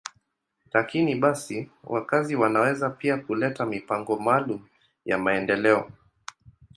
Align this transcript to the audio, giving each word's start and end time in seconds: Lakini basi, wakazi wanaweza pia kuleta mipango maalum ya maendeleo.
Lakini 0.73 1.15
basi, 1.15 1.69
wakazi 1.83 2.35
wanaweza 2.35 2.89
pia 2.89 3.17
kuleta 3.17 3.65
mipango 3.65 4.19
maalum 4.19 4.67
ya 5.05 5.17
maendeleo. 5.17 5.91